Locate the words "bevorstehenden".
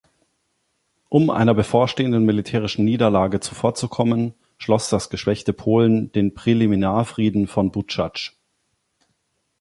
1.53-2.25